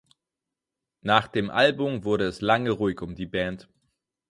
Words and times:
Nach 1.01 1.27
dem 1.27 1.51
Album 1.51 2.03
wurde 2.03 2.25
es 2.25 2.41
lange 2.41 2.71
ruhig 2.71 3.03
um 3.03 3.13
die 3.13 3.27
Band. 3.27 3.69